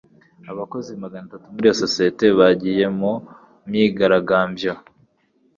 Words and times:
Abakozi 0.51 0.91
magatatu 1.03 1.45
muri 1.53 1.65
iyo 1.67 1.75
sosiyete 1.83 2.25
bagiye 2.39 2.85
mu 2.99 3.13
myigaragambyo. 3.67 4.73